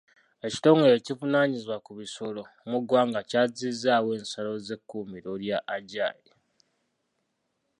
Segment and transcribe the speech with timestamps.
[0.47, 6.23] Ekitongole ekivunaanyizibwa ku bisolo mu ggwanga kyazizzaawo ensalo z'ekkuumiro lya Ajai.